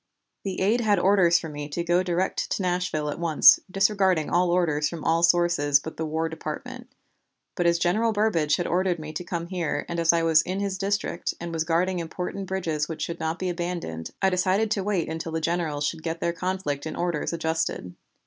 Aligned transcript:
The 0.43 0.61
aide 0.61 0.81
had 0.81 0.97
orders 0.97 1.37
for 1.37 1.47
me 1.47 1.69
to 1.69 1.83
go 1.83 2.01
direct 2.01 2.49
to 2.53 2.63
Nashville 2.63 3.11
at 3.11 3.19
once, 3.19 3.59
disregarding 3.69 4.31
all 4.31 4.49
orders 4.49 4.89
from 4.89 5.03
all 5.03 5.21
sources 5.21 5.79
but 5.79 5.95
the 5.97 6.07
War 6.07 6.27
Department; 6.27 6.89
but 7.53 7.67
as 7.67 7.77
General 7.77 8.11
Burbridge 8.11 8.55
had 8.55 8.65
ordered 8.65 8.97
me 8.97 9.13
to 9.13 9.23
come 9.23 9.45
here, 9.49 9.85
and 9.87 9.99
as 9.99 10.11
I 10.11 10.23
was 10.23 10.41
in 10.41 10.59
his 10.59 10.79
district, 10.79 11.35
and 11.39 11.53
was 11.53 11.65
guarding 11.65 11.99
important 11.99 12.47
bridges 12.47 12.89
which 12.89 13.03
should 13.03 13.19
not 13.19 13.37
be 13.37 13.47
abandoned, 13.49 14.09
I 14.23 14.31
decided 14.31 14.71
to 14.71 14.83
wait 14.83 15.07
until 15.07 15.33
the 15.33 15.39
generals 15.39 15.85
should 15.85 16.01
get 16.01 16.19
their 16.19 16.33
conflict 16.33 16.87
in 16.87 16.95
orders 16.95 17.31
adjusted. 17.31 17.93